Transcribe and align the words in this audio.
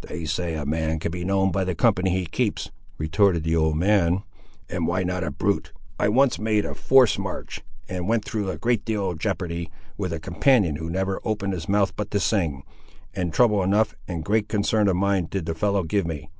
"They 0.00 0.24
say 0.24 0.54
a 0.54 0.64
man 0.64 0.98
can 0.98 1.10
be 1.10 1.26
known 1.26 1.52
by 1.52 1.62
the 1.64 1.74
company 1.74 2.08
he 2.08 2.24
keeps," 2.24 2.70
retorted 2.96 3.44
the 3.44 3.54
old 3.56 3.76
man, 3.76 4.22
"and 4.66 4.86
why 4.86 5.02
not 5.02 5.22
a 5.22 5.30
brute? 5.30 5.74
I 6.00 6.08
once 6.08 6.38
made 6.38 6.64
a 6.64 6.74
forced 6.74 7.18
march, 7.18 7.60
and 7.86 8.08
went 8.08 8.24
through 8.24 8.48
a 8.48 8.56
great 8.56 8.86
deal 8.86 9.10
of 9.10 9.18
jeopardy, 9.18 9.68
with 9.98 10.14
a 10.14 10.18
companion 10.18 10.76
who 10.76 10.88
never 10.88 11.20
opened 11.22 11.52
his 11.52 11.68
mouth 11.68 11.94
but 11.96 12.10
to 12.12 12.18
sing; 12.18 12.62
and 13.12 13.30
trouble 13.30 13.62
enough 13.62 13.94
and 14.08 14.24
great 14.24 14.48
concern 14.48 14.88
of 14.88 14.96
mind 14.96 15.28
did 15.28 15.44
the 15.44 15.54
fellow 15.54 15.82
give 15.82 16.06
me. 16.06 16.30